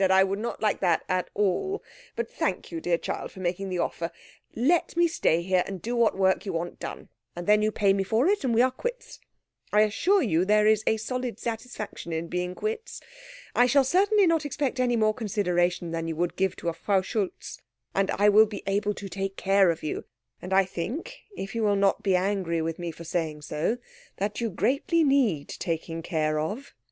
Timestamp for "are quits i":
8.63-9.81